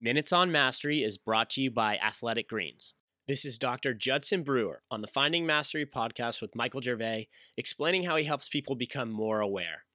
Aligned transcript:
Minutes 0.00 0.32
on 0.32 0.52
Mastery 0.52 1.02
is 1.02 1.18
brought 1.18 1.50
to 1.50 1.60
you 1.60 1.72
by 1.72 1.96
Athletic 1.96 2.48
Greens. 2.48 2.94
This 3.26 3.44
is 3.44 3.58
Dr. 3.58 3.92
Judson 3.94 4.44
Brewer 4.44 4.82
on 4.92 5.00
the 5.00 5.08
Finding 5.08 5.44
Mastery 5.44 5.84
podcast 5.84 6.40
with 6.40 6.54
Michael 6.54 6.80
Gervais, 6.80 7.26
explaining 7.56 8.04
how 8.04 8.14
he 8.14 8.22
helps 8.22 8.48
people 8.48 8.76
become 8.76 9.10
more 9.10 9.40
aware. 9.40 9.86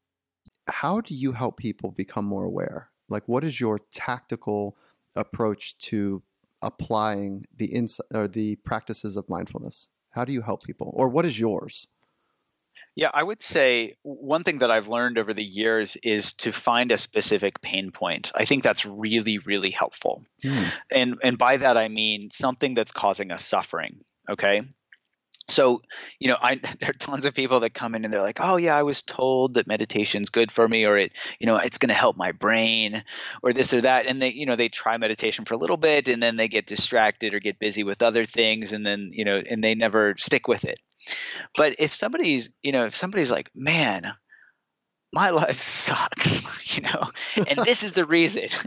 How 0.67 0.99
do 0.99 1.15
you 1.15 1.31
help 1.31 1.55
people 1.55 1.91
become 1.91 2.25
more 2.25 2.43
aware? 2.43 2.89
Like, 3.07 3.29
what 3.29 3.45
is 3.45 3.61
your 3.61 3.79
tactical 3.93 4.75
approach 5.15 5.77
to 5.77 6.21
applying 6.61 7.45
the 7.55 7.67
ins- 7.67 8.01
or 8.13 8.27
the 8.27 8.57
practices 8.57 9.15
of 9.15 9.29
mindfulness? 9.29 9.87
How 10.09 10.25
do 10.25 10.33
you 10.33 10.41
help 10.41 10.63
people, 10.63 10.91
or 10.93 11.07
what 11.07 11.23
is 11.23 11.39
yours? 11.39 11.87
Yeah, 12.95 13.09
I 13.13 13.23
would 13.23 13.41
say 13.41 13.95
one 14.03 14.43
thing 14.43 14.59
that 14.59 14.69
I've 14.69 14.87
learned 14.87 15.17
over 15.17 15.33
the 15.33 15.43
years 15.43 15.97
is 16.03 16.33
to 16.33 16.51
find 16.51 16.91
a 16.91 16.97
specific 16.97 17.59
pain 17.61 17.91
point. 17.91 18.31
I 18.35 18.45
think 18.45 18.61
that's 18.61 18.85
really, 18.85 19.39
really 19.39 19.71
helpful. 19.71 20.23
Hmm. 20.43 20.63
And 20.91 21.17
and 21.23 21.37
by 21.37 21.57
that 21.57 21.77
I 21.77 21.87
mean 21.87 22.29
something 22.31 22.75
that's 22.75 22.91
causing 22.91 23.31
us 23.31 23.43
suffering. 23.45 24.01
Okay 24.29 24.61
so 25.47 25.81
you 26.19 26.27
know 26.27 26.37
I, 26.41 26.55
there 26.79 26.89
are 26.89 26.93
tons 26.93 27.25
of 27.25 27.33
people 27.33 27.61
that 27.61 27.73
come 27.73 27.95
in 27.95 28.05
and 28.05 28.13
they're 28.13 28.21
like 28.21 28.39
oh 28.41 28.57
yeah 28.57 28.75
i 28.75 28.83
was 28.83 29.01
told 29.01 29.55
that 29.55 29.67
meditation's 29.67 30.29
good 30.29 30.51
for 30.51 30.67
me 30.67 30.85
or 30.85 30.97
it 30.97 31.11
you 31.39 31.47
know 31.47 31.57
it's 31.57 31.77
going 31.77 31.89
to 31.89 31.95
help 31.95 32.17
my 32.17 32.31
brain 32.31 33.03
or 33.41 33.53
this 33.53 33.73
or 33.73 33.81
that 33.81 34.07
and 34.07 34.21
they 34.21 34.31
you 34.31 34.45
know 34.45 34.55
they 34.55 34.69
try 34.69 34.97
meditation 34.97 35.45
for 35.45 35.53
a 35.53 35.57
little 35.57 35.77
bit 35.77 36.07
and 36.07 36.21
then 36.21 36.35
they 36.35 36.47
get 36.47 36.67
distracted 36.67 37.33
or 37.33 37.39
get 37.39 37.59
busy 37.59 37.83
with 37.83 38.01
other 38.01 38.25
things 38.25 38.73
and 38.73 38.85
then 38.85 39.09
you 39.11 39.25
know 39.25 39.41
and 39.49 39.63
they 39.63 39.75
never 39.75 40.15
stick 40.17 40.47
with 40.47 40.65
it. 40.65 40.79
But 41.55 41.75
if 41.79 41.93
somebody's 41.93 42.49
you 42.61 42.71
know 42.71 42.85
if 42.85 42.95
somebody's 42.95 43.31
like 43.31 43.49
man 43.55 44.13
my 45.13 45.29
life 45.29 45.59
sucks 45.59 46.43
you 46.75 46.81
know? 46.81 47.07
And 47.47 47.59
this 47.59 47.83
is 47.83 47.93
the 47.93 48.05
reason. 48.05 48.49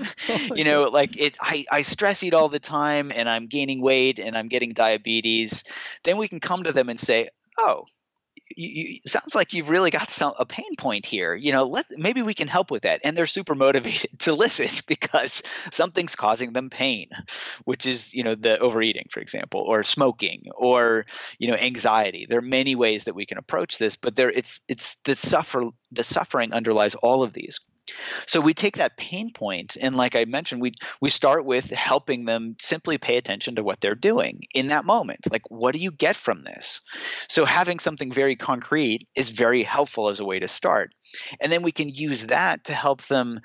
You 0.55 0.65
know 0.65 0.85
like 0.85 1.17
it 1.19 1.37
I, 1.41 1.65
I 1.71 1.83
stress 1.83 2.23
eat 2.23 2.35
all 2.35 2.49
the 2.49 2.59
time 2.59 3.13
and 3.15 3.29
i'm 3.29 3.47
gaining 3.47 3.81
weight 3.81 4.19
and 4.19 4.37
i'm 4.37 4.49
getting 4.49 4.73
diabetes. 4.73 5.65
Then 6.05 6.17
we 6.17 6.29
can 6.29 6.41
come 6.41 6.65
to 6.65 6.73
them 6.73 6.89
and 6.89 6.99
say 6.99 7.29
oh 7.59 7.87
you, 8.57 9.01
sounds 9.07 9.35
like 9.35 9.53
you've 9.53 9.69
really 9.69 9.91
got 9.91 10.11
some 10.11 10.33
a 10.39 10.47
pain 10.47 10.77
point 10.77 11.07
here. 11.07 11.35
You 11.35 11.53
know, 11.53 11.67
let 11.67 11.87
maybe 11.97 12.23
we 12.23 12.35
can 12.35 12.49
help 12.49 12.71
with 12.71 12.83
that. 12.83 13.03
And 13.05 13.17
they're 13.17 13.27
super 13.27 13.55
motivated 13.55 14.11
to 14.21 14.35
listen 14.35 14.69
because 14.87 15.43
something's 15.71 16.17
causing 16.17 16.53
them 16.53 16.71
pain, 16.71 17.11
which 17.65 17.87
is 17.87 18.13
you 18.15 18.25
know 18.25 18.35
the 18.35 18.59
overeating, 18.59 19.07
for 19.11 19.21
example, 19.21 19.61
or 19.61 19.83
smoking, 19.83 20.47
or 20.57 21.07
you 21.39 21.49
know 21.49 21.57
anxiety. 21.57 22.27
There 22.29 22.39
are 22.39 22.43
many 22.43 22.75
ways 22.75 23.05
that 23.05 23.15
we 23.15 23.27
can 23.27 23.39
approach 23.39 23.79
this, 23.79 23.97
but 23.97 24.17
there 24.17 24.31
it's 24.31 24.61
it's 24.67 24.97
the 25.05 25.15
suffer 25.15 25.69
the 25.93 26.05
suffering 26.05 26.53
underlies 26.53 26.95
all 26.95 27.23
of 27.23 27.33
these. 27.33 27.61
So 28.27 28.41
we 28.41 28.55
take 28.55 28.79
that 28.79 28.97
pain 28.97 29.33
point 29.33 29.77
and 29.81 29.97
like 29.97 30.17
I 30.17 30.25
mentioned 30.25 30.61
we 30.61 30.73
we 31.01 31.11
start 31.11 31.45
with 31.45 31.71
helping 31.71 32.25
them 32.25 32.57
simply 32.61 32.99
pay 32.99 33.17
attention 33.17 33.57
to 33.57 33.63
what 33.63 33.81
they're 33.81 33.95
doing 33.95 34.43
in 34.55 34.69
that 34.69 34.85
moment. 34.85 35.31
Like 35.31 35.49
what 35.51 35.73
do 35.73 35.79
you 35.79 35.91
get 35.91 36.17
from 36.17 36.43
this? 36.43 36.83
So 37.29 37.45
having 37.45 37.79
something 37.79 38.11
very 38.11 38.37
concrete 38.37 39.09
is 39.15 39.31
very 39.31 39.63
helpful 39.63 40.09
as 40.09 40.21
a 40.21 40.25
way 40.25 40.41
to 40.41 40.49
start. 40.49 40.95
And 41.41 41.51
then 41.53 41.63
we 41.63 41.73
can 41.73 41.89
use 41.89 42.27
that 42.27 42.65
to 42.65 42.75
help 42.75 43.03
them 43.03 43.41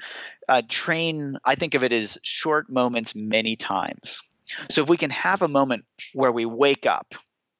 uh, 0.50 0.62
train 0.68 1.38
I 1.46 1.56
think 1.56 1.76
of 1.76 1.84
it 1.84 1.94
as 1.94 2.18
short 2.24 2.70
moments 2.70 3.16
many 3.16 3.56
times. 3.56 4.22
So 4.70 4.84
if 4.84 4.90
we 4.90 4.98
can 4.98 5.12
have 5.12 5.42
a 5.42 5.48
moment 5.48 5.86
where 6.14 6.32
we 6.32 6.46
wake 6.46 6.86
up 6.86 7.16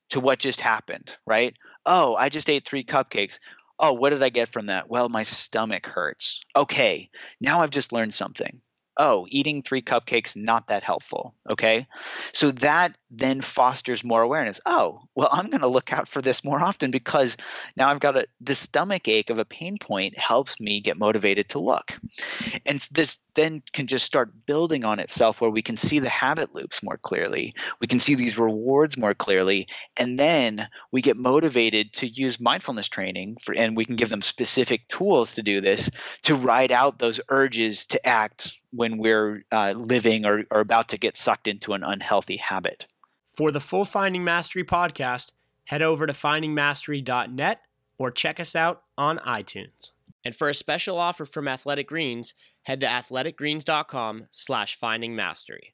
to 0.10 0.20
what 0.20 0.40
just 0.40 0.60
happened, 0.60 1.16
right? 1.26 1.56
Oh, 1.86 2.16
I 2.16 2.30
just 2.30 2.50
ate 2.50 2.66
three 2.66 2.84
cupcakes 2.84 3.40
oh, 3.82 3.94
what 3.94 4.12
did 4.12 4.24
I 4.24 4.30
get 4.30 4.48
from 4.48 4.68
that? 4.68 4.90
Well, 4.90 5.10
my 5.10 5.24
stomach 5.24 5.86
hurts. 5.86 6.42
Okay, 6.56 7.10
now 7.42 7.62
I've 7.62 7.72
just 7.72 7.92
learned 7.92 8.14
something 8.14 8.62
oh, 8.98 9.26
eating 9.30 9.62
three 9.62 9.82
cupcakes, 9.82 10.36
not 10.36 10.68
that 10.68 10.84
helpful. 10.84 11.36
Okay. 11.50 11.88
So 12.34 12.52
that 12.52 12.96
then 13.12 13.42
fosters 13.42 14.06
more 14.06 14.22
awareness. 14.22 14.62
Oh, 14.66 15.02
well, 15.16 15.28
I'm 15.30 15.50
going 15.50 15.62
to 15.62 15.68
look 15.68 15.92
out 15.92 16.08
for 16.08 16.22
this 16.22 16.46
more 16.46 16.62
often 16.62 16.92
because 16.92 17.36
now 17.76 17.90
I've 17.90 18.00
got 18.00 18.16
a, 18.16 18.26
the 18.40 18.56
stomach 18.56 19.10
ache 19.10 19.30
of 19.30 19.38
a 19.38 19.46
pain 19.46 19.78
point 19.78 20.18
helps 20.18 20.62
me 20.62 20.80
get 20.80 20.98
motivated 20.98 21.50
to 21.50 21.60
look. 21.60 21.92
And 22.66 22.80
this 22.92 23.20
then 23.34 23.62
can 23.74 23.88
just 23.88 24.06
start 24.06 24.46
building 24.46 24.86
on 24.86 25.00
itself 25.00 25.42
where 25.42 25.50
we 25.50 25.62
can 25.62 25.76
see 25.76 26.00
the 26.00 26.10
habit 26.10 26.56
loops 26.56 26.82
more 26.82 26.98
clearly. 26.98 27.54
We 27.82 27.88
can 27.88 28.00
see 28.00 28.16
these 28.16 28.40
rewards 28.40 28.98
more 28.98 29.14
clearly. 29.14 29.68
And 29.98 30.18
then 30.18 30.68
we 30.92 31.02
get 31.02 31.18
motivated 31.18 31.94
to 31.96 32.08
use 32.08 32.40
mindfulness 32.40 32.88
training 32.88 33.38
for, 33.42 33.54
and 33.54 33.76
we 33.76 33.86
can 33.86 33.98
give 33.98 34.10
them 34.10 34.22
specific 34.22 34.88
tools 34.88 35.36
to 35.36 35.44
do 35.44 35.60
this 35.60 35.90
to 36.24 36.36
ride 36.36 36.72
out 36.72 36.98
those 36.98 37.20
urges 37.28 37.88
to 37.88 38.06
act 38.08 38.58
when 38.72 38.98
we're 38.98 39.44
uh, 39.52 39.74
living 39.76 40.26
or, 40.26 40.44
or 40.50 40.62
about 40.62 40.90
to 40.90 40.98
get 40.98 41.18
sucked 41.18 41.48
into 41.48 41.74
an 41.74 41.84
unhealthy 41.84 42.38
habit. 42.38 42.88
For 43.32 43.50
the 43.50 43.62
full 43.62 43.86
Finding 43.86 44.26
Mastery 44.26 44.66
podcast, 44.66 45.32
head 45.66 45.82
over 45.82 46.06
to 46.06 46.12
findingmastery.net 46.12 47.62
or 47.98 48.12
check 48.12 48.42
us 48.42 48.58
out 48.58 48.84
on 48.98 49.20
iTunes. 49.20 49.92
And 50.26 50.36
for 50.36 50.50
a 50.50 50.54
special 50.54 51.00
offer 51.00 51.24
from 51.24 51.48
Athletic 51.48 51.88
Greens, 51.88 52.34
head 52.64 52.82
to 52.82 52.86
athleticgreens.com 52.86 54.28
slash 54.32 54.78
findingmastery. 54.78 55.72